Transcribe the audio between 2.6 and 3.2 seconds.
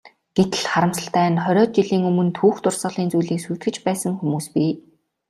дурсгалын